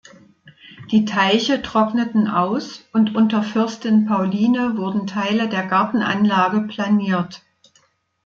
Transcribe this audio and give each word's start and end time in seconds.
Die 0.89 1.05
Teiche 1.05 1.61
trockneten 1.61 2.27
aus 2.27 2.83
und 2.91 3.13
unter 3.13 3.43
Fürstin 3.43 4.07
Pauline 4.07 4.75
wurden 4.75 5.05
Teile 5.05 5.47
der 5.47 5.67
Gartenanlage 5.67 6.61
planiert. 6.61 7.43